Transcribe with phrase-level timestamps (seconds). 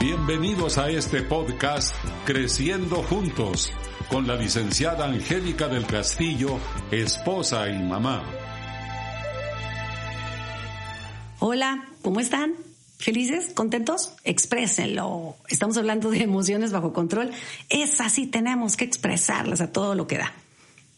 [0.00, 3.72] Bienvenidos a este podcast Creciendo Juntos
[4.10, 6.58] con la licenciada Angélica del Castillo,
[6.90, 8.22] esposa y mamá.
[11.40, 12.67] Hola, ¿cómo están?
[12.98, 13.52] ¿Felices?
[13.54, 14.14] ¿Contentos?
[14.24, 15.36] Exprésenlo.
[15.48, 17.30] Estamos hablando de emociones bajo control.
[17.68, 20.32] Es así, tenemos que expresarlas a todo lo que da.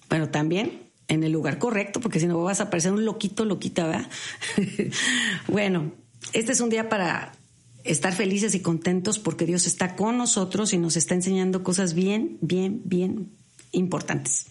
[0.09, 3.87] Bueno, también en el lugar correcto, porque si no vas a parecer un loquito, loquita,
[3.87, 4.09] ¿verdad?
[5.49, 5.93] bueno,
[6.33, 7.33] este es un día para
[7.85, 12.39] estar felices y contentos porque Dios está con nosotros y nos está enseñando cosas bien,
[12.41, 13.31] bien, bien
[13.73, 14.47] importantes.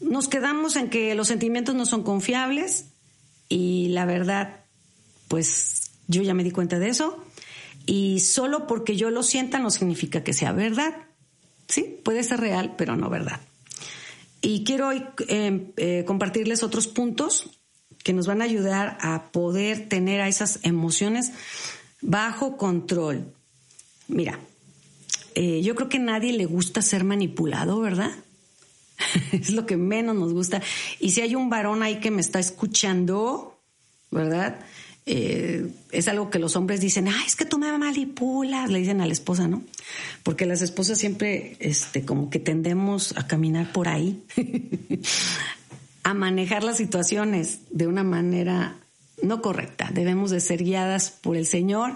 [0.00, 2.86] Nos quedamos en que los sentimientos no son confiables
[3.48, 4.64] y la verdad,
[5.28, 7.24] pues yo ya me di cuenta de eso
[7.86, 10.94] y solo porque yo lo sienta no significa que sea verdad.
[11.68, 13.40] Sí, puede ser real, pero no verdad.
[14.40, 17.50] Y quiero hoy eh, eh, compartirles otros puntos
[18.02, 21.32] que nos van a ayudar a poder tener a esas emociones
[22.00, 23.32] bajo control.
[24.08, 24.40] Mira,
[25.34, 28.10] eh, yo creo que a nadie le gusta ser manipulado, ¿verdad?
[29.32, 30.62] es lo que menos nos gusta.
[30.98, 33.60] Y si hay un varón ahí que me está escuchando,
[34.10, 34.60] ¿verdad?
[35.04, 39.00] Eh, es algo que los hombres dicen, ah, es que tú me manipulas, le dicen
[39.00, 39.62] a la esposa, ¿no?
[40.22, 44.22] Porque las esposas siempre, este, como que tendemos a caminar por ahí,
[46.04, 48.76] a manejar las situaciones de una manera
[49.22, 49.90] no correcta.
[49.92, 51.94] Debemos de ser guiadas por el Señor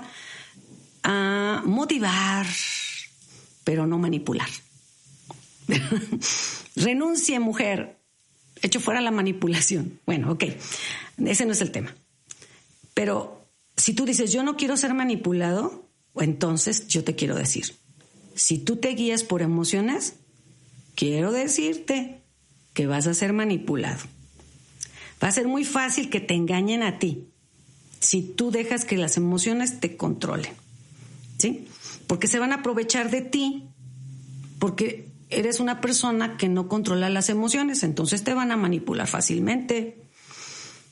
[1.02, 2.46] a motivar,
[3.64, 4.48] pero no manipular.
[6.76, 7.96] Renuncie, mujer.
[8.62, 10.00] Hecho fuera la manipulación.
[10.06, 10.44] Bueno, ok.
[11.24, 11.94] Ese no es el tema.
[12.96, 13.46] Pero
[13.76, 17.76] si tú dices, yo no quiero ser manipulado, entonces yo te quiero decir,
[18.34, 20.14] si tú te guías por emociones,
[20.94, 22.22] quiero decirte
[22.72, 24.00] que vas a ser manipulado.
[25.22, 27.28] Va a ser muy fácil que te engañen a ti
[28.00, 30.54] si tú dejas que las emociones te controlen.
[31.36, 31.68] ¿Sí?
[32.06, 33.68] Porque se van a aprovechar de ti
[34.58, 40.05] porque eres una persona que no controla las emociones, entonces te van a manipular fácilmente.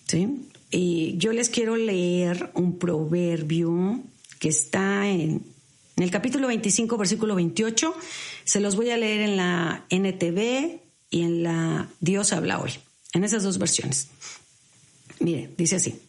[0.06, 0.48] ¿Sí?
[0.70, 4.00] Y yo les quiero leer un proverbio
[4.38, 5.42] que está en,
[5.96, 7.94] en el capítulo 25, versículo 28.
[8.44, 12.72] Se los voy a leer en la NTV y en la Dios habla hoy
[13.12, 14.08] en esas dos versiones.
[15.20, 16.00] Mire, dice así,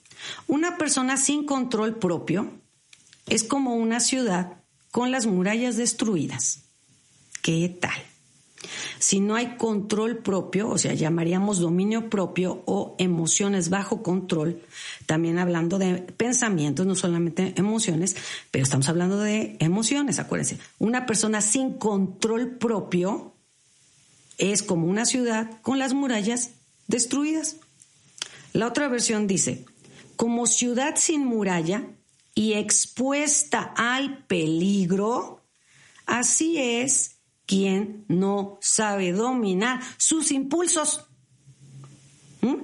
[0.47, 2.51] una persona sin control propio
[3.27, 4.57] es como una ciudad
[4.91, 6.63] con las murallas destruidas.
[7.41, 8.01] ¿Qué tal?
[8.99, 14.61] Si no hay control propio, o sea, llamaríamos dominio propio o emociones bajo control,
[15.05, 18.15] también hablando de pensamientos, no solamente emociones,
[18.51, 20.59] pero estamos hablando de emociones, acuérdense.
[20.79, 23.33] Una persona sin control propio
[24.37, 26.51] es como una ciudad con las murallas
[26.87, 27.57] destruidas.
[28.53, 29.65] La otra versión dice,
[30.15, 31.83] como ciudad sin muralla
[32.33, 35.41] y expuesta al peligro,
[36.05, 37.14] así es
[37.45, 41.05] quien no sabe dominar sus impulsos.
[42.41, 42.55] ¿Mm?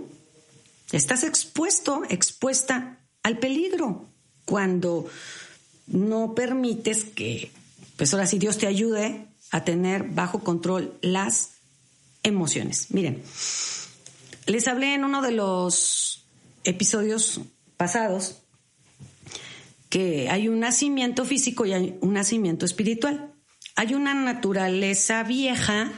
[0.92, 4.08] Estás expuesto, expuesta al peligro
[4.46, 5.08] cuando
[5.88, 7.52] no permites que,
[7.98, 11.52] pues ahora sí Dios te ayude a tener bajo control las
[12.24, 12.88] emociones.
[12.92, 13.22] Miren,
[14.48, 16.26] les hablé en uno de los
[16.64, 17.42] episodios
[17.78, 18.38] pasados
[19.90, 23.31] que hay un nacimiento físico y hay un nacimiento espiritual.
[23.76, 25.92] Hay una naturaleza vieja,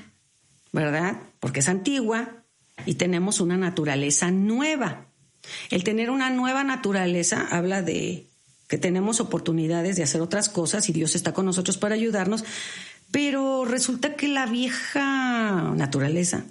[0.71, 1.17] ¿verdad?
[1.39, 2.43] Porque es antigua,
[2.85, 5.07] y tenemos una naturaleza nueva.
[5.69, 8.27] El tener una nueva naturaleza habla de
[8.67, 12.43] que tenemos oportunidades de hacer otras cosas y Dios está con nosotros para ayudarnos,
[13.11, 16.45] pero resulta que la vieja naturaleza,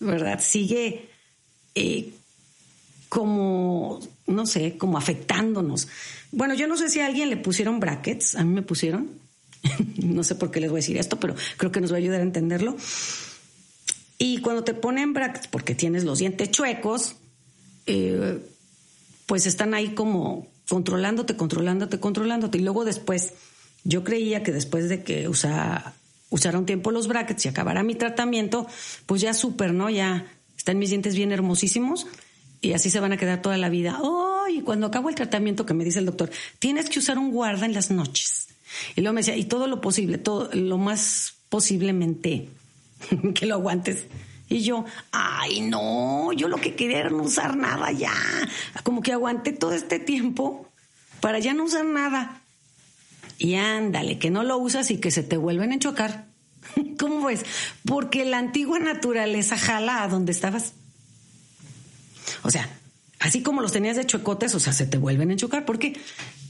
[0.00, 0.40] ¿verdad?
[0.40, 1.08] Sigue
[1.74, 2.12] eh,
[3.08, 5.88] como, no sé, como afectándonos.
[6.32, 9.10] Bueno, yo no sé si a alguien le pusieron brackets, a mí me pusieron,
[10.02, 11.98] no sé por qué les voy a decir esto, pero creo que nos va a
[11.98, 12.76] ayudar a entenderlo.
[14.18, 17.16] Y cuando te ponen brackets, porque tienes los dientes chuecos,
[17.86, 18.38] eh,
[19.26, 22.58] pues están ahí como controlándote, controlándote, controlándote.
[22.58, 23.34] Y luego después,
[23.84, 25.94] yo creía que después de que usa,
[26.30, 28.66] usara un tiempo los brackets y acabara mi tratamiento,
[29.06, 29.88] pues ya súper, ¿no?
[29.88, 30.26] Ya
[30.56, 32.06] están mis dientes bien hermosísimos
[32.60, 33.98] y así se van a quedar toda la vida.
[34.02, 37.30] Oh, y cuando acabo el tratamiento que me dice el doctor, tienes que usar un
[37.30, 38.47] guarda en las noches.
[38.96, 42.48] Y luego me decía, y todo lo posible, todo lo más posiblemente
[43.34, 44.04] que lo aguantes.
[44.48, 48.14] Y yo, ay, no, yo lo que quería era no usar nada ya.
[48.82, 50.68] Como que aguanté todo este tiempo
[51.20, 52.42] para ya no usar nada.
[53.38, 56.26] Y ándale, que no lo usas y que se te vuelven a chocar.
[56.98, 57.44] ¿Cómo ves?
[57.84, 60.72] Porque la antigua naturaleza jala a donde estabas.
[62.42, 62.68] O sea,
[63.20, 65.66] así como los tenías de chuecotes, o sea, se te vuelven a chocar.
[65.66, 66.00] ¿Por qué?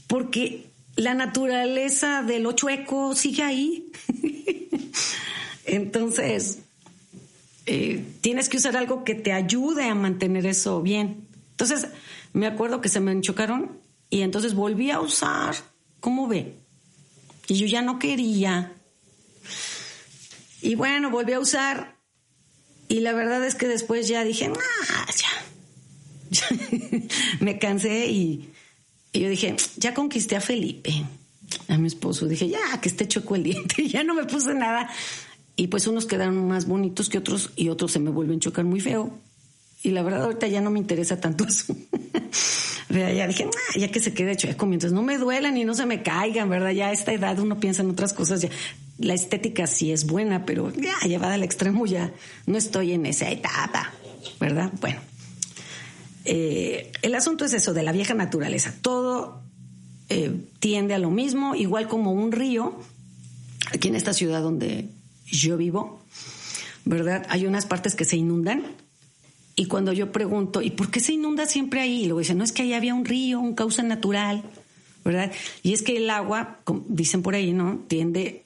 [0.07, 0.68] Porque
[0.99, 3.91] la naturaleza de lo chueco sigue ahí.
[5.65, 6.59] Entonces,
[7.65, 11.27] eh, tienes que usar algo que te ayude a mantener eso bien.
[11.51, 11.87] Entonces,
[12.33, 13.79] me acuerdo que se me chocaron
[14.09, 15.55] y entonces volví a usar.
[15.99, 16.55] ¿Cómo ve?
[17.47, 18.73] Y yo ya no quería.
[20.61, 21.95] Y bueno, volví a usar.
[22.87, 25.29] Y la verdad es que después ya dije, nah, ya.
[27.39, 28.51] me cansé y,
[29.11, 31.03] y, yo dije, ya conquisté a Felipe,
[31.67, 32.27] a mi esposo.
[32.27, 33.87] Dije, ya, que esté choco el diente.
[33.87, 34.89] Ya no me puse nada.
[35.55, 38.79] Y pues unos quedaron más bonitos que otros y otros se me vuelven chocar muy
[38.79, 39.11] feo.
[39.81, 41.75] Y la verdad ahorita ya no me interesa tanto eso.
[42.89, 46.01] ya dije, ya que se quede chueco, mientras no me duelan y no se me
[46.01, 46.71] caigan, ¿verdad?
[46.71, 48.41] Ya a esta edad uno piensa en otras cosas.
[48.41, 48.49] Ya.
[48.99, 52.11] La estética sí es buena, pero ya llevada al extremo ya
[52.45, 53.93] no estoy en esa etapa,
[54.39, 54.71] ¿verdad?
[54.81, 54.99] Bueno,
[56.31, 58.75] eh, el asunto es eso, de la vieja naturaleza.
[58.83, 59.41] Todo
[60.09, 62.79] eh, tiende a lo mismo, igual como un río,
[63.71, 64.89] aquí en esta ciudad donde
[65.25, 66.03] yo vivo,
[66.85, 67.25] ¿verdad?
[67.29, 68.63] Hay unas partes que se inundan
[69.55, 72.03] y cuando yo pregunto, ¿y por qué se inunda siempre ahí?
[72.03, 74.43] Y luego dicen, no, es que ahí había un río, un cauce natural,
[75.03, 75.31] ¿verdad?
[75.63, 77.83] Y es que el agua, dicen por ahí, ¿no?
[77.87, 78.45] Tiende,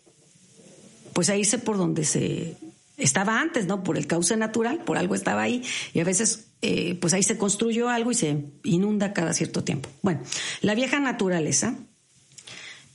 [1.12, 2.56] pues a irse por donde se
[2.96, 3.84] estaba antes, ¿no?
[3.84, 5.64] Por el cauce natural, por algo estaba ahí.
[5.94, 9.90] Y a veces, eh, pues ahí se construyó algo y se inunda cada cierto tiempo.
[10.02, 10.22] Bueno,
[10.62, 11.76] la vieja naturaleza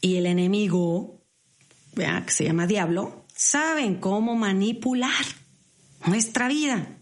[0.01, 1.21] y el enemigo,
[1.95, 2.25] ¿verdad?
[2.25, 5.23] que se llama diablo, saben cómo manipular
[6.07, 6.97] nuestra vida.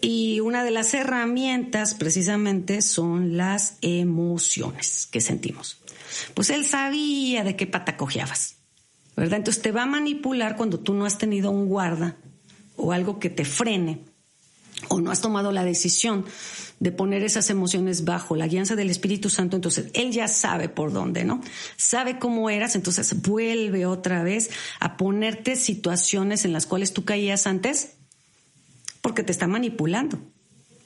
[0.00, 5.82] Y una de las herramientas precisamente son las emociones que sentimos.
[6.32, 8.56] Pues él sabía de qué pata cojeabas,
[9.14, 9.36] ¿verdad?
[9.36, 12.16] Entonces te va a manipular cuando tú no has tenido un guarda
[12.74, 14.15] o algo que te frene
[14.88, 16.24] o no has tomado la decisión
[16.78, 20.92] de poner esas emociones bajo la guianza del Espíritu Santo, entonces Él ya sabe por
[20.92, 21.40] dónde, ¿no?
[21.76, 27.46] Sabe cómo eras, entonces vuelve otra vez a ponerte situaciones en las cuales tú caías
[27.46, 27.92] antes
[29.00, 30.18] porque te está manipulando,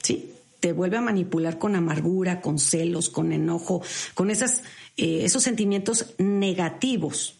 [0.01, 0.31] ¿sí?
[0.59, 3.81] Te vuelve a manipular con amargura, con celos, con enojo,
[4.13, 4.61] con esas,
[4.95, 7.35] eh, esos sentimientos negativos.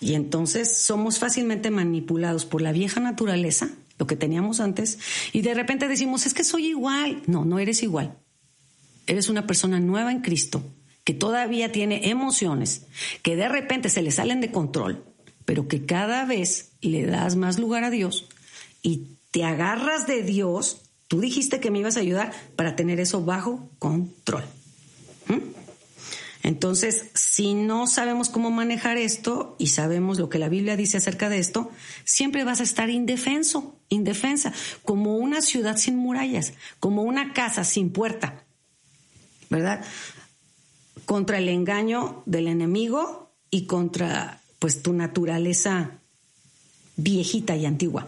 [0.00, 3.68] Y entonces somos fácilmente manipulados por la vieja naturaleza
[3.98, 4.98] lo que teníamos antes,
[5.32, 7.22] y de repente decimos, es que soy igual.
[7.26, 8.16] No, no eres igual.
[9.06, 10.62] Eres una persona nueva en Cristo,
[11.04, 12.86] que todavía tiene emociones,
[13.22, 15.04] que de repente se le salen de control,
[15.44, 18.26] pero que cada vez le das más lugar a Dios
[18.82, 20.82] y te agarras de Dios.
[21.08, 24.44] Tú dijiste que me ibas a ayudar para tener eso bajo control.
[26.42, 31.28] Entonces, si no sabemos cómo manejar esto y sabemos lo que la Biblia dice acerca
[31.28, 31.70] de esto,
[32.04, 34.52] siempre vas a estar indefenso, indefensa,
[34.84, 38.44] como una ciudad sin murallas, como una casa sin puerta,
[39.50, 39.84] ¿verdad?
[41.04, 46.00] Contra el engaño del enemigo y contra pues tu naturaleza
[46.96, 48.06] viejita y antigua.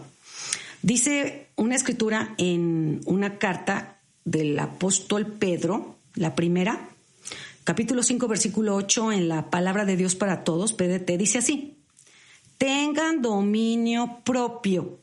[0.81, 6.89] Dice una escritura en una carta del apóstol Pedro, la primera,
[7.63, 11.77] capítulo 5, versículo 8, en la palabra de Dios para todos, PDT, dice así,
[12.57, 14.99] tengan dominio propio.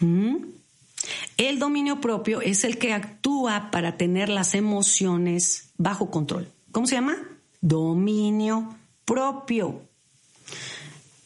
[0.00, 6.50] El dominio propio es el que actúa para tener las emociones bajo control.
[6.72, 7.16] ¿Cómo se llama?
[7.60, 9.82] Dominio propio.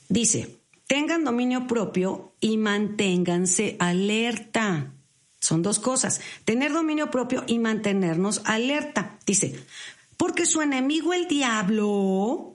[0.08, 4.92] Dice, tengan dominio propio y manténganse alerta.
[5.40, 9.18] Son dos cosas, tener dominio propio y mantenernos alerta.
[9.26, 9.54] Dice,
[10.16, 12.53] porque su enemigo el diablo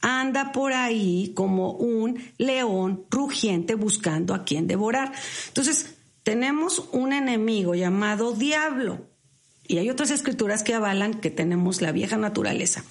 [0.00, 5.12] anda por ahí como un león rugiente buscando a quien devorar.
[5.48, 9.06] Entonces, tenemos un enemigo llamado diablo.
[9.66, 12.84] Y hay otras escrituras que avalan que tenemos la vieja naturaleza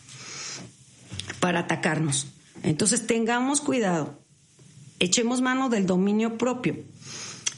[1.39, 2.27] para atacarnos.
[2.63, 4.19] Entonces, tengamos cuidado.
[4.99, 6.77] Echemos mano del dominio propio.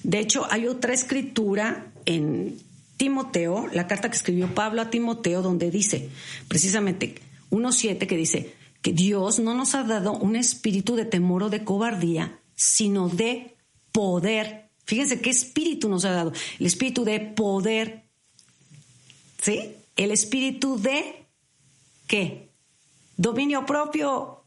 [0.03, 2.57] De hecho, hay otra escritura en
[2.97, 6.09] Timoteo, la carta que escribió Pablo a Timoteo, donde dice
[6.47, 7.15] precisamente
[7.49, 11.63] 1.7 que dice que Dios no nos ha dado un espíritu de temor o de
[11.63, 13.55] cobardía, sino de
[13.91, 14.69] poder.
[14.85, 16.33] Fíjense qué espíritu nos ha dado.
[16.59, 18.05] El espíritu de poder.
[19.41, 19.75] ¿Sí?
[19.95, 21.25] El espíritu de
[22.07, 22.49] ¿qué?
[23.17, 24.43] Dominio propio.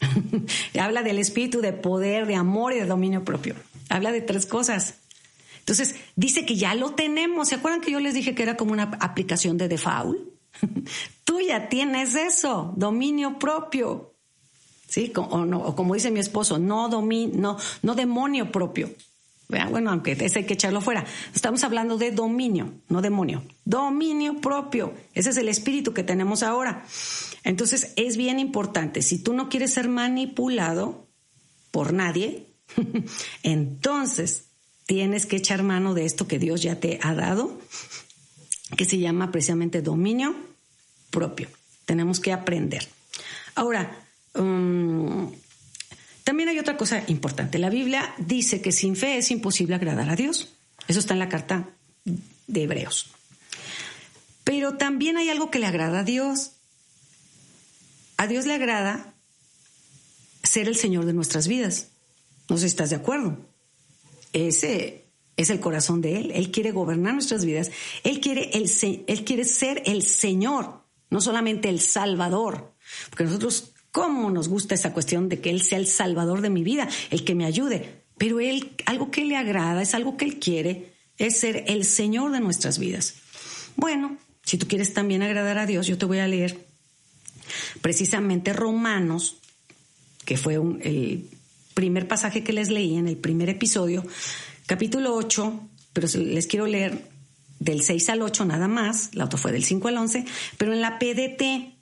[0.78, 3.54] Habla del espíritu de poder, de amor y de dominio propio.
[3.88, 4.96] Habla de tres cosas.
[5.60, 7.48] Entonces, dice que ya lo tenemos.
[7.48, 10.35] ¿Se acuerdan que yo les dije que era como una aplicación de default?
[11.24, 14.14] Tú ya tienes eso, dominio propio.
[14.88, 15.12] ¿Sí?
[15.16, 18.90] O, no, como dice mi esposo, no, no, no demonio propio.
[19.48, 21.04] Bueno, aunque ese hay que echarlo fuera.
[21.34, 23.44] Estamos hablando de dominio, no demonio.
[23.64, 24.94] Dominio propio.
[25.14, 26.84] Ese es el espíritu que tenemos ahora.
[27.44, 29.02] Entonces, es bien importante.
[29.02, 31.06] Si tú no quieres ser manipulado
[31.70, 32.54] por nadie,
[33.44, 34.46] entonces
[34.84, 37.58] tienes que echar mano de esto que Dios ya te ha dado,
[38.74, 40.34] que se llama precisamente dominio
[41.10, 41.48] propio.
[41.84, 42.88] Tenemos que aprender.
[43.54, 44.04] Ahora,
[44.34, 45.32] um,
[46.24, 47.58] también hay otra cosa importante.
[47.58, 50.54] La Biblia dice que sin fe es imposible agradar a Dios.
[50.88, 51.68] Eso está en la carta
[52.04, 53.12] de Hebreos.
[54.42, 56.52] Pero también hay algo que le agrada a Dios.
[58.16, 59.14] A Dios le agrada
[60.42, 61.88] ser el Señor de nuestras vidas.
[62.48, 63.38] No sé si estás de acuerdo.
[64.32, 65.05] Ese
[65.36, 66.32] es el corazón de Él.
[66.34, 67.70] Él quiere gobernar nuestras vidas.
[68.04, 68.70] Él quiere, el,
[69.06, 72.74] él quiere ser el Señor, no solamente el Salvador.
[73.10, 76.62] Porque nosotros cómo nos gusta esa cuestión de que Él sea el salvador de mi
[76.62, 78.02] vida, el que me ayude.
[78.18, 82.30] Pero Él, algo que le agrada, es algo que Él quiere, es ser el Señor
[82.32, 83.14] de nuestras vidas.
[83.74, 86.66] Bueno, si tú quieres también agradar a Dios, yo te voy a leer
[87.80, 89.38] precisamente Romanos,
[90.26, 91.30] que fue el
[91.72, 94.04] primer pasaje que les leí en el primer episodio,
[94.66, 97.08] capítulo 8, pero les quiero leer
[97.58, 100.24] del 6 al 8 nada más, la otra fue del 5 al 11,
[100.58, 101.74] pero en la PDT,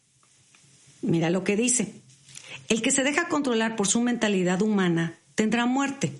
[1.02, 1.94] mira lo que dice.
[2.68, 6.12] El que se deja controlar por su mentalidad humana tendrá muerte.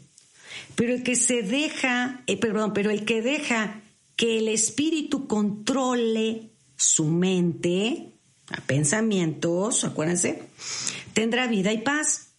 [0.75, 3.81] Pero el que se deja, eh, perdón, pero el que deja
[4.17, 8.13] que el espíritu controle su mente,
[8.51, 10.43] a pensamientos, acuérdense,
[11.13, 12.35] tendrá vida y paz.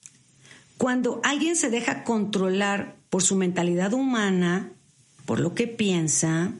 [0.78, 4.74] Cuando alguien se deja controlar por su mentalidad humana,
[5.26, 6.52] por lo que piensa,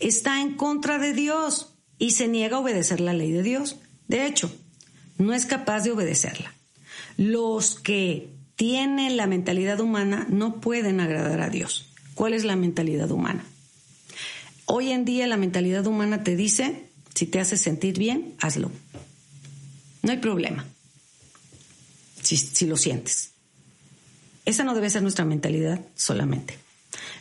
[0.00, 3.76] está en contra de Dios y se niega a obedecer la ley de Dios.
[4.08, 4.50] De hecho,
[5.18, 6.54] no es capaz de obedecerla.
[7.18, 11.92] Los que tienen la mentalidad humana no pueden agradar a Dios.
[12.14, 13.44] ¿Cuál es la mentalidad humana?
[14.64, 18.72] Hoy en día la mentalidad humana te dice, si te hace sentir bien, hazlo.
[20.00, 20.64] No hay problema.
[22.22, 23.31] Si, si lo sientes.
[24.44, 26.58] Esa no debe ser nuestra mentalidad solamente.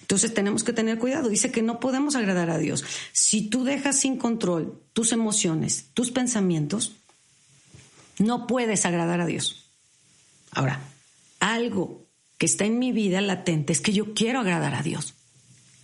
[0.01, 1.29] Entonces tenemos que tener cuidado.
[1.29, 2.83] Dice que no podemos agradar a Dios.
[3.13, 6.97] Si tú dejas sin control tus emociones, tus pensamientos,
[8.19, 9.71] no puedes agradar a Dios.
[10.51, 10.81] Ahora,
[11.39, 15.13] algo que está en mi vida latente es que yo quiero agradar a Dios.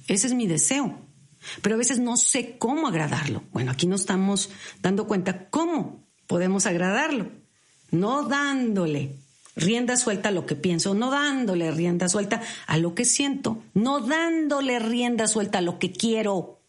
[0.07, 0.99] Ese es mi deseo.
[1.61, 3.43] Pero a veces no sé cómo agradarlo.
[3.53, 4.49] Bueno, aquí nos estamos
[4.81, 7.31] dando cuenta cómo podemos agradarlo.
[7.91, 9.15] No dándole
[9.57, 13.99] rienda suelta a lo que pienso, no dándole rienda suelta a lo que siento, no
[13.99, 16.59] dándole rienda suelta a lo que quiero.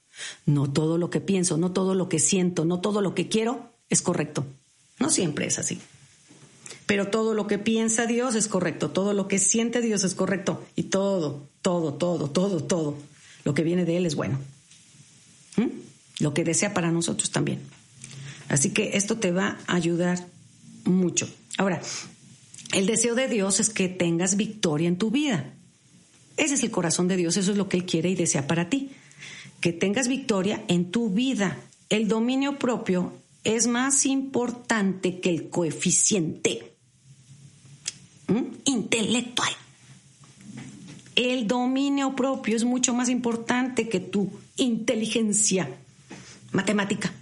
[0.46, 3.70] No todo lo que pienso, no todo lo que siento, no todo lo que quiero
[3.88, 4.44] es correcto.
[4.98, 5.78] No siempre es así.
[6.86, 10.64] Pero todo lo que piensa Dios es correcto, todo lo que siente Dios es correcto
[10.74, 12.96] y todo, todo, todo, todo, todo,
[13.44, 14.38] lo que viene de Él es bueno.
[15.56, 15.68] ¿Mm?
[16.20, 17.60] Lo que desea para nosotros también.
[18.48, 20.26] Así que esto te va a ayudar
[20.84, 21.28] mucho.
[21.58, 21.82] Ahora,
[22.72, 25.52] el deseo de Dios es que tengas victoria en tu vida.
[26.36, 28.68] Ese es el corazón de Dios, eso es lo que Él quiere y desea para
[28.68, 28.90] ti.
[29.60, 31.58] Que tengas victoria en tu vida.
[31.88, 33.12] El dominio propio
[33.44, 36.74] es más importante que el coeficiente
[38.64, 39.50] intelectual.
[41.16, 45.68] El dominio propio es mucho más importante que tu inteligencia
[46.52, 47.12] matemática.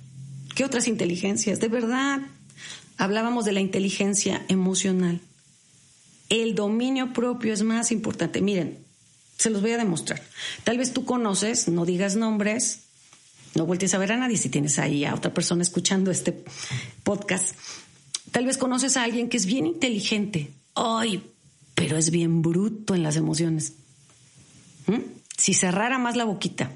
[0.54, 1.60] ¿Qué otras inteligencias?
[1.60, 2.20] De verdad,
[2.98, 5.20] hablábamos de la inteligencia emocional.
[6.28, 8.40] El dominio propio es más importante.
[8.40, 8.78] Miren,
[9.38, 10.22] se los voy a demostrar.
[10.64, 12.84] Tal vez tú conoces, no digas nombres,
[13.54, 16.44] no vueltes a ver a nadie si tienes ahí a otra persona escuchando este
[17.04, 17.56] podcast.
[18.30, 21.22] Tal vez conoces a alguien que es bien inteligente, ay,
[21.74, 23.74] pero es bien bruto en las emociones.
[24.86, 25.00] ¿Mm?
[25.36, 26.72] Si cerrara más la boquita.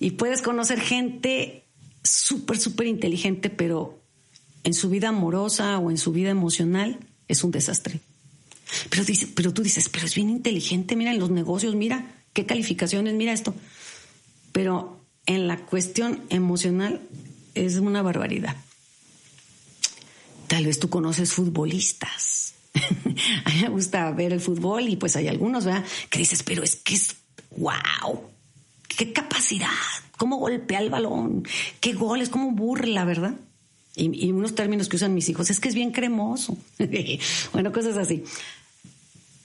[0.00, 1.64] Y puedes conocer gente
[2.04, 4.00] súper, súper inteligente, pero
[4.64, 8.00] en su vida amorosa o en su vida emocional es un desastre.
[8.90, 12.46] Pero, dice, pero tú dices, pero es bien inteligente, mira en los negocios, mira qué
[12.46, 13.54] calificaciones, mira esto.
[14.52, 17.00] Pero en la cuestión emocional
[17.54, 18.56] es una barbaridad.
[20.46, 22.54] Tal vez tú conoces futbolistas.
[23.44, 25.84] a mí me gusta ver el fútbol y pues hay algunos, ¿verdad?
[26.10, 27.16] Que dices, pero es que es,
[27.56, 28.22] wow,
[28.88, 29.68] qué capacidad,
[30.16, 31.46] cómo golpea el balón,
[31.80, 33.34] qué goles, cómo burla, ¿verdad?
[33.98, 36.56] Y, unos términos que usan mis hijos, es que es bien cremoso.
[37.52, 38.24] bueno, cosas así.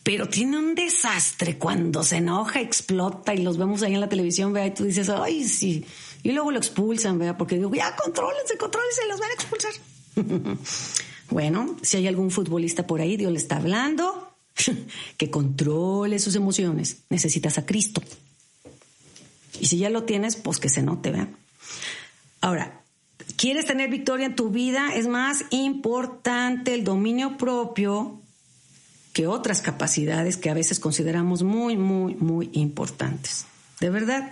[0.04, 4.52] Pero tiene un desastre cuando se enoja, explota y los vemos ahí en la televisión,
[4.52, 5.86] vea, y tú dices, ay, sí.
[6.24, 9.72] Y luego lo expulsan, vea, porque digo, ya, contrólense, contrólense, los van a expulsar.
[11.30, 14.36] bueno, si hay algún futbolista por ahí, Dios le está hablando,
[15.18, 16.98] que controle sus emociones.
[17.10, 18.04] Necesitas a Cristo.
[19.60, 21.30] Y si ya lo tienes, pues que se note, ¿verdad?
[22.42, 22.83] Ahora,
[23.44, 24.96] ¿quieres tener victoria en tu vida?
[24.96, 28.22] Es más importante el dominio propio
[29.12, 33.46] que otras capacidades que a veces consideramos muy, muy, muy importantes.
[33.82, 34.32] De verdad,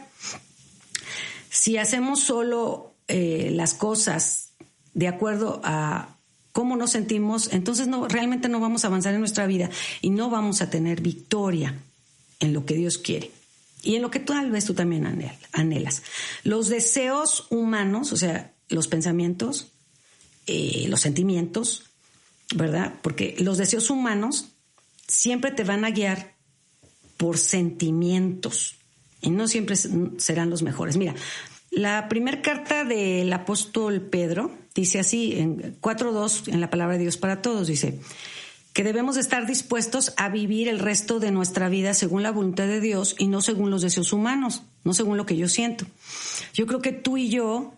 [1.50, 4.52] si hacemos solo eh, las cosas
[4.94, 6.16] de acuerdo a
[6.54, 10.30] cómo nos sentimos, entonces no, realmente no vamos a avanzar en nuestra vida y no
[10.30, 11.78] vamos a tener victoria
[12.40, 13.30] en lo que Dios quiere
[13.84, 16.02] y en lo que tal vez tú también anhelas.
[16.46, 19.68] Los deseos humanos, o sea, los pensamientos,
[20.48, 21.84] eh, los sentimientos,
[22.56, 22.96] ¿verdad?
[23.02, 24.48] Porque los deseos humanos
[25.08, 26.36] siempre te van a guiar
[27.18, 28.76] por sentimientos
[29.22, 30.98] y no siempre serán los mejores.
[30.98, 31.14] Mira,
[31.70, 37.18] la primera carta del apóstol Pedro dice así, en 4.2, en la palabra de Dios
[37.18, 38.00] para todos, dice
[38.74, 42.80] que debemos estar dispuestos a vivir el resto de nuestra vida según la voluntad de
[42.80, 45.86] Dios y no según los deseos humanos, no según lo que yo siento.
[46.54, 47.74] Yo creo que tú y yo,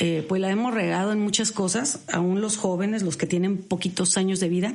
[0.00, 4.16] eh, pues la hemos regado en muchas cosas, aún los jóvenes, los que tienen poquitos
[4.16, 4.74] años de vida,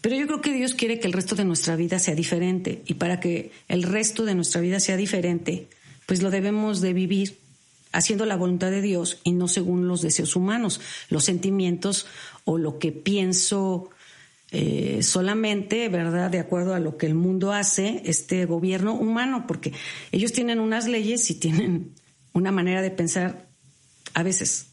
[0.00, 2.94] pero yo creo que Dios quiere que el resto de nuestra vida sea diferente y
[2.94, 5.68] para que el resto de nuestra vida sea diferente,
[6.06, 7.38] pues lo debemos de vivir
[7.92, 12.06] haciendo la voluntad de Dios y no según los deseos humanos, los sentimientos
[12.44, 13.90] o lo que pienso
[14.52, 16.30] eh, solamente, ¿verdad?
[16.30, 19.72] De acuerdo a lo que el mundo hace, este gobierno humano, porque
[20.12, 21.92] ellos tienen unas leyes y tienen
[22.32, 23.49] una manera de pensar
[24.14, 24.66] a veces,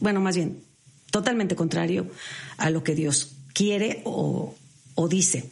[0.00, 0.62] bueno, más bien,
[1.10, 2.10] totalmente contrario
[2.56, 4.54] a lo que Dios quiere o,
[4.94, 5.50] o dice.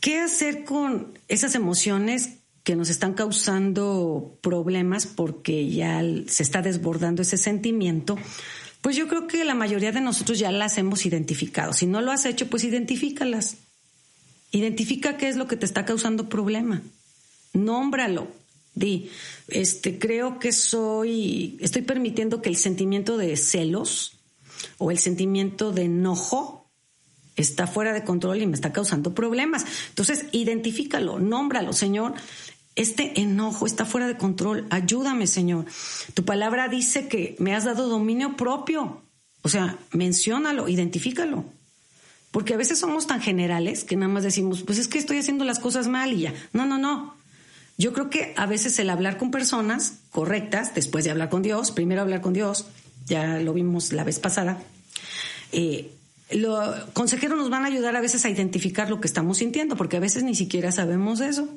[0.00, 2.30] ¿Qué hacer con esas emociones
[2.64, 8.16] que nos están causando problemas porque ya se está desbordando ese sentimiento,
[8.80, 11.72] pues yo creo que la mayoría de nosotros ya las hemos identificado.
[11.72, 13.56] Si no lo has hecho, pues identifícalas.
[14.52, 16.82] Identifica qué es lo que te está causando problema.
[17.52, 18.28] Nómbralo.
[18.74, 19.10] Di,
[19.48, 24.18] este, creo que soy, estoy permitiendo que el sentimiento de celos
[24.78, 26.70] o el sentimiento de enojo
[27.36, 29.64] está fuera de control y me está causando problemas.
[29.90, 32.14] Entonces, identifícalo, nómbralo, Señor.
[32.74, 34.66] Este enojo está fuera de control.
[34.70, 35.66] Ayúdame, Señor.
[36.14, 39.02] Tu palabra dice que me has dado dominio propio.
[39.42, 41.44] O sea, menciónalo, identifícalo.
[42.30, 45.44] Porque a veces somos tan generales que nada más decimos, pues es que estoy haciendo
[45.44, 46.34] las cosas mal y ya.
[46.54, 47.14] No, no, no.
[47.78, 51.70] Yo creo que a veces el hablar con personas correctas, después de hablar con Dios,
[51.70, 52.66] primero hablar con Dios,
[53.06, 54.62] ya lo vimos la vez pasada,
[55.52, 55.90] eh,
[56.30, 59.96] los consejeros nos van a ayudar a veces a identificar lo que estamos sintiendo, porque
[59.96, 61.48] a veces ni siquiera sabemos eso.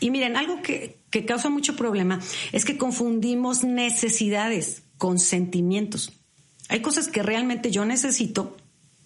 [0.00, 2.20] Y miren, algo que, causa mucho problema
[2.52, 6.12] es que confundimos necesidades con sentimientos.
[6.68, 8.56] Hay cosas que realmente yo necesito,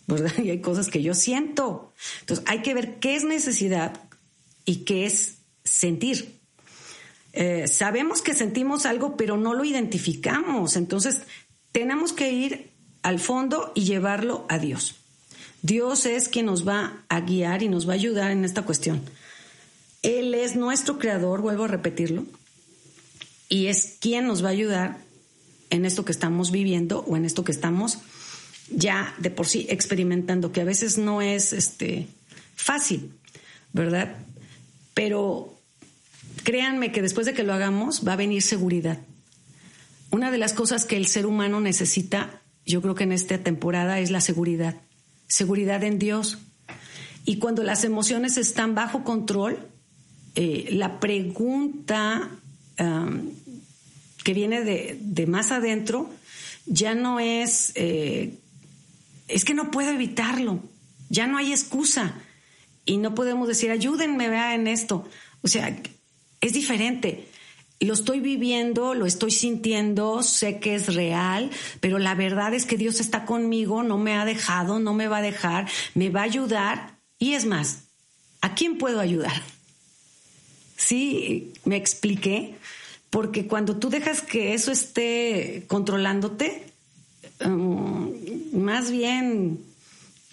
[0.06, 0.32] ¿verdad?
[0.42, 1.92] Y hay cosas que yo siento.
[2.20, 4.00] Entonces, hay que ver qué es necesidad
[4.64, 6.40] y qué es sentir.
[7.32, 10.76] Eh, sabemos que sentimos algo, pero no lo identificamos.
[10.76, 11.22] Entonces,
[11.72, 12.70] tenemos que ir
[13.02, 14.96] al fondo y llevarlo a Dios.
[15.62, 19.02] Dios es quien nos va a guiar y nos va a ayudar en esta cuestión.
[20.02, 22.24] Él es nuestro creador, vuelvo a repetirlo,
[23.48, 24.98] y es quien nos va a ayudar
[25.70, 27.98] en esto que estamos viviendo o en esto que estamos
[28.70, 32.08] ya de por sí experimentando, que a veces no es este,
[32.56, 33.12] fácil,
[33.72, 34.16] ¿verdad?
[34.94, 35.54] Pero
[36.44, 38.98] créanme que después de que lo hagamos va a venir seguridad.
[40.10, 43.98] Una de las cosas que el ser humano necesita, yo creo que en esta temporada,
[43.98, 44.76] es la seguridad.
[45.26, 46.38] Seguridad en Dios.
[47.24, 49.58] Y cuando las emociones están bajo control,
[50.34, 52.30] eh, la pregunta
[54.24, 56.10] que viene de, más adentro
[56.66, 58.38] ya no es, eh,
[59.28, 60.60] es que no puedo evitarlo,
[61.08, 62.14] ya no hay excusa
[62.84, 65.08] y no podemos decir, ayúdenme vea, en esto.
[65.42, 65.76] O sea,
[66.42, 67.28] es diferente.
[67.80, 71.50] Lo estoy viviendo, lo estoy sintiendo, sé que es real,
[71.80, 75.18] pero la verdad es que Dios está conmigo, no me ha dejado, no me va
[75.18, 76.98] a dejar, me va a ayudar.
[77.18, 77.84] Y es más,
[78.40, 79.42] ¿a quién puedo ayudar?
[80.76, 82.56] Sí, me expliqué,
[83.10, 86.66] porque cuando tú dejas que eso esté controlándote,
[87.44, 89.60] mm, más bien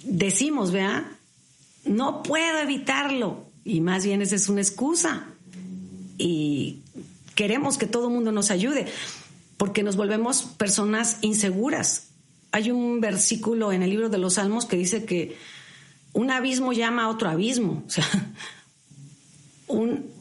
[0.03, 1.11] decimos, vea,
[1.85, 3.45] no puedo evitarlo.
[3.65, 5.27] Y más bien esa es una excusa.
[6.19, 6.81] Y
[7.33, 8.85] queremos que todo mundo nos ayude,
[9.57, 12.09] porque nos volvemos personas inseguras.
[12.51, 15.37] Hay un versículo en el libro de los Salmos que dice que
[16.13, 17.83] un abismo llama a otro abismo.
[17.87, 18.05] O sea,
[19.67, 20.11] un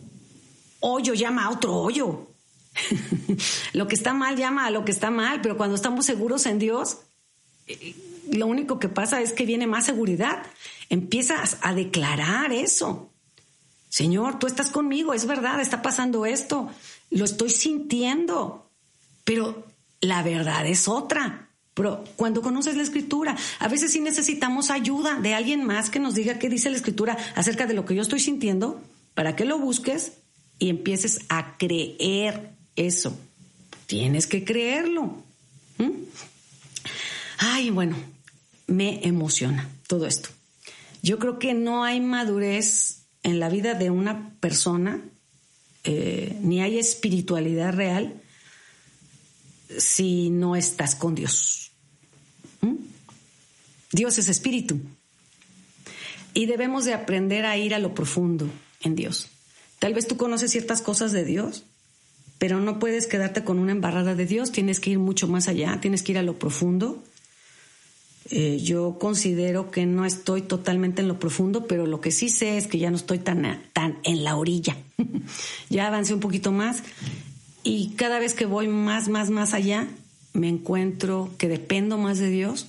[0.80, 2.28] hoyo llama a otro hoyo.
[3.72, 6.60] lo que está mal llama a lo que está mal, pero cuando estamos seguros en
[6.60, 6.98] Dios,
[7.66, 7.96] eh,
[8.30, 10.42] lo único que pasa es que viene más seguridad.
[10.88, 13.10] Empiezas a declarar eso.
[13.88, 16.70] Señor, tú estás conmigo, es verdad, está pasando esto,
[17.10, 18.70] lo estoy sintiendo,
[19.24, 19.66] pero
[20.00, 21.48] la verdad es otra.
[21.74, 26.14] Pero cuando conoces la escritura, a veces sí necesitamos ayuda de alguien más que nos
[26.14, 28.80] diga qué dice la escritura acerca de lo que yo estoy sintiendo,
[29.14, 30.12] para que lo busques
[30.58, 33.16] y empieces a creer eso.
[33.86, 35.22] Tienes que creerlo.
[37.38, 37.96] Ay, bueno,
[38.66, 40.30] me emociona todo esto.
[41.02, 45.02] Yo creo que no hay madurez en la vida de una persona,
[45.84, 48.20] eh, ni hay espiritualidad real
[49.76, 51.72] si no estás con Dios.
[52.60, 52.76] ¿Mm?
[53.92, 54.80] Dios es espíritu.
[56.34, 58.48] Y debemos de aprender a ir a lo profundo
[58.82, 59.28] en Dios.
[59.78, 61.64] Tal vez tú conoces ciertas cosas de Dios,
[62.38, 65.78] pero no puedes quedarte con una embarrada de Dios, tienes que ir mucho más allá,
[65.80, 67.02] tienes que ir a lo profundo.
[68.30, 72.58] Eh, yo considero que no estoy totalmente en lo profundo, pero lo que sí sé
[72.58, 74.76] es que ya no estoy tan, tan en la orilla.
[75.70, 76.82] ya avancé un poquito más
[77.62, 79.88] y cada vez que voy más, más, más allá,
[80.32, 82.66] me encuentro que dependo más de Dios,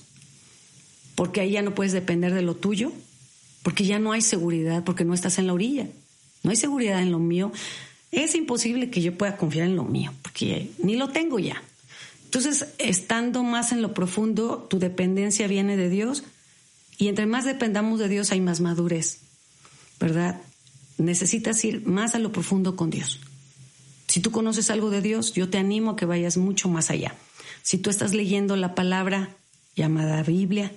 [1.14, 2.92] porque ahí ya no puedes depender de lo tuyo,
[3.62, 5.86] porque ya no hay seguridad, porque no estás en la orilla.
[6.42, 7.52] No hay seguridad en lo mío
[8.12, 11.62] es imposible que yo pueda confiar en lo mío, porque ni lo tengo ya.
[12.30, 16.22] Entonces, estando más en lo profundo, tu dependencia viene de Dios
[16.96, 19.18] y entre más dependamos de Dios hay más madurez,
[19.98, 20.40] ¿verdad?
[20.96, 23.18] Necesitas ir más a lo profundo con Dios.
[24.06, 27.16] Si tú conoces algo de Dios, yo te animo a que vayas mucho más allá.
[27.64, 29.34] Si tú estás leyendo la palabra
[29.74, 30.70] llamada Biblia,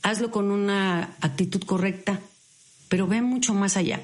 [0.00, 2.20] hazlo con una actitud correcta,
[2.88, 4.00] pero ve mucho más allá.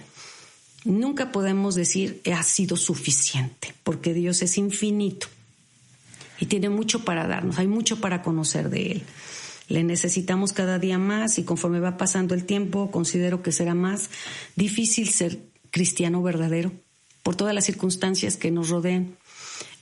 [0.84, 5.28] Nunca podemos decir ha sido suficiente, porque Dios es infinito
[6.38, 9.03] y tiene mucho para darnos, hay mucho para conocer de Él.
[9.68, 14.11] Le necesitamos cada día más y conforme va pasando el tiempo considero que será más
[14.55, 16.72] difícil ser cristiano verdadero
[17.22, 19.16] por todas las circunstancias que nos rodean.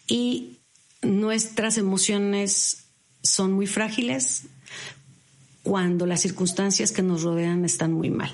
[0.06, 0.58] Y
[1.02, 2.84] nuestras emociones
[3.22, 4.44] son muy frágiles
[5.62, 8.32] cuando las circunstancias que nos rodean están muy mal,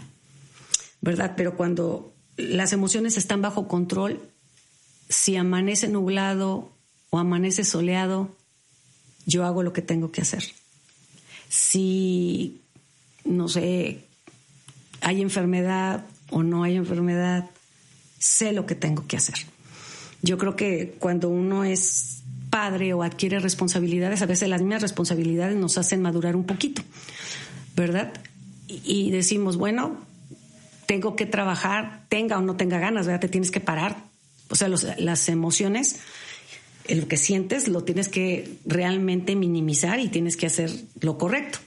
[1.01, 1.35] ¿verdad?
[1.37, 4.21] Pero cuando las emociones están bajo control.
[5.09, 6.73] Si amanece nublado
[7.11, 8.35] o amanece soleado,
[9.27, 10.45] yo hago lo que tengo que hacer.
[11.49, 12.61] Si,
[13.25, 14.05] no sé,
[15.01, 17.51] hay enfermedad o no hay enfermedad,
[18.19, 19.37] sé lo que tengo que hacer.
[20.23, 25.57] Yo creo que cuando uno es padre o adquiere responsabilidades, a veces las mismas responsabilidades
[25.57, 26.83] nos hacen madurar un poquito,
[27.75, 28.13] ¿verdad?
[28.67, 29.97] Y decimos, bueno,
[30.87, 33.21] tengo que trabajar, tenga o no tenga ganas, ¿verdad?
[33.21, 34.05] Te tienes que parar.
[34.49, 36.01] O sea, las emociones,
[36.89, 41.59] lo que sientes, lo tienes que realmente minimizar y tienes que hacer lo correcto.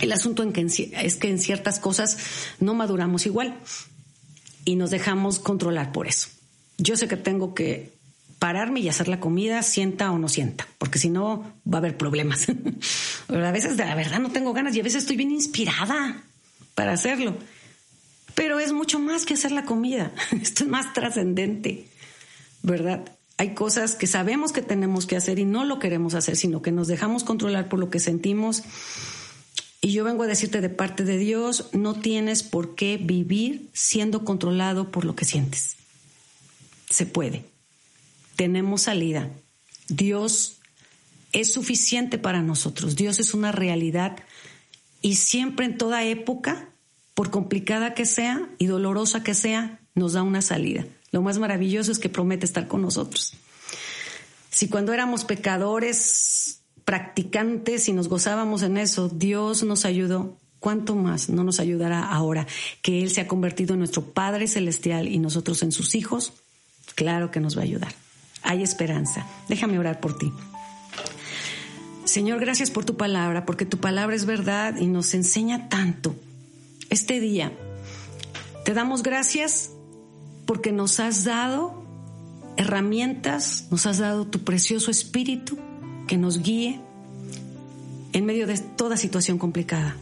[0.00, 2.18] El asunto en que es que en ciertas cosas
[2.60, 3.58] no maduramos igual
[4.64, 6.28] y nos dejamos controlar por eso.
[6.78, 7.92] Yo sé que tengo que
[8.38, 11.96] pararme y hacer la comida, sienta o no sienta, porque si no va a haber
[11.96, 12.46] problemas.
[13.28, 16.22] A veces de la verdad no tengo ganas y a veces estoy bien inspirada
[16.74, 17.36] para hacerlo.
[18.34, 20.12] Pero es mucho más que hacer la comida.
[20.42, 21.88] Esto es más trascendente,
[22.62, 23.13] ¿verdad?
[23.36, 26.72] Hay cosas que sabemos que tenemos que hacer y no lo queremos hacer, sino que
[26.72, 28.62] nos dejamos controlar por lo que sentimos.
[29.80, 34.24] Y yo vengo a decirte de parte de Dios, no tienes por qué vivir siendo
[34.24, 35.76] controlado por lo que sientes.
[36.88, 37.44] Se puede.
[38.36, 39.30] Tenemos salida.
[39.88, 40.60] Dios
[41.32, 42.96] es suficiente para nosotros.
[42.96, 44.16] Dios es una realidad
[45.02, 46.68] y siempre en toda época
[47.14, 50.84] por complicada que sea y dolorosa que sea, nos da una salida.
[51.14, 53.34] Lo más maravilloso es que promete estar con nosotros.
[54.50, 61.28] Si cuando éramos pecadores, practicantes y nos gozábamos en eso, Dios nos ayudó, ¿cuánto más
[61.28, 62.48] no nos ayudará ahora
[62.82, 66.32] que Él se ha convertido en nuestro Padre Celestial y nosotros en sus hijos?
[66.96, 67.94] Claro que nos va a ayudar.
[68.42, 69.24] Hay esperanza.
[69.48, 70.32] Déjame orar por ti.
[72.04, 76.16] Señor, gracias por tu palabra, porque tu palabra es verdad y nos enseña tanto
[76.90, 77.52] este día.
[78.64, 79.70] Te damos gracias
[80.46, 81.82] porque nos has dado
[82.56, 85.58] herramientas, nos has dado tu precioso espíritu
[86.06, 86.80] que nos guíe
[88.12, 89.96] en medio de toda situación complicada.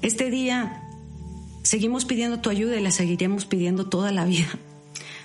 [0.00, 0.82] Este día
[1.62, 4.48] seguimos pidiendo tu ayuda y la seguiremos pidiendo toda la vida,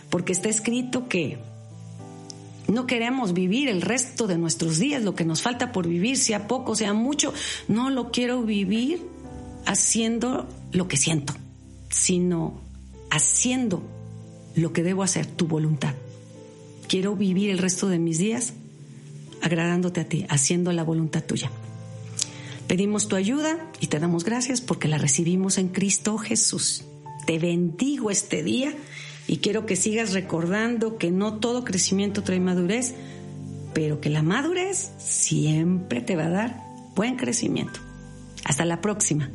[0.09, 1.39] porque está escrito que
[2.67, 6.47] no queremos vivir el resto de nuestros días, lo que nos falta por vivir, sea
[6.47, 7.33] poco, sea mucho,
[7.67, 9.01] no lo quiero vivir
[9.65, 11.33] haciendo lo que siento,
[11.89, 12.61] sino
[13.09, 13.81] haciendo
[14.57, 15.93] lo que debo hacer, tu voluntad.
[16.87, 18.53] Quiero vivir el resto de mis días
[19.41, 21.51] agradándote a ti, haciendo la voluntad tuya.
[22.67, 26.83] Pedimos tu ayuda y te damos gracias porque la recibimos en Cristo Jesús.
[27.25, 28.73] Te bendigo este día
[29.27, 32.95] y quiero que sigas recordando que no todo crecimiento trae madurez,
[33.73, 36.63] pero que la madurez siempre te va a dar
[36.95, 37.79] buen crecimiento.
[38.43, 39.29] Hasta la próxima.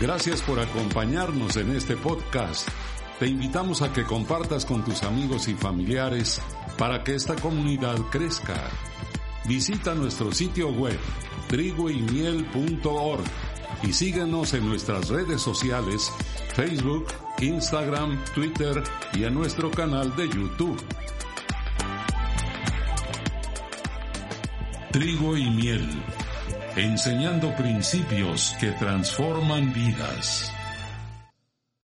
[0.00, 2.68] Gracias por acompañarnos en este podcast.
[3.18, 6.42] Te invitamos a que compartas con tus amigos y familiares
[6.76, 8.68] para que esta comunidad crezca.
[9.46, 10.98] Visita nuestro sitio web
[11.48, 13.24] trigoymiel.org
[13.82, 16.12] y síguenos en nuestras redes sociales
[16.54, 17.06] Facebook,
[17.40, 18.82] Instagram, Twitter
[19.14, 20.82] y en nuestro canal de YouTube.
[24.90, 25.88] Trigo y miel,
[26.76, 30.55] enseñando principios que transforman vidas.